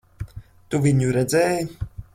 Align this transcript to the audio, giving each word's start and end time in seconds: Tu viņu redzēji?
Tu 0.71 0.79
viņu 0.87 1.13
redzēji? 1.19 1.71